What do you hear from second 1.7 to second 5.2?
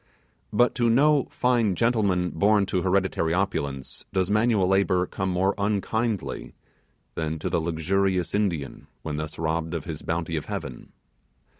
gentleman born to hereditary opulence, does this manual labour